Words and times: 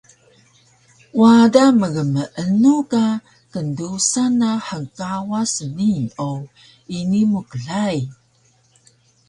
Wada 1.19 1.63
mgmeenu 1.79 2.75
ka 2.91 3.05
kndusan 3.51 4.31
na 4.39 4.49
hngkawas 4.67 5.49
snii 5.55 6.03
o 6.29 6.31
ini 6.97 7.21
mu 7.31 7.41
klai 7.51 8.01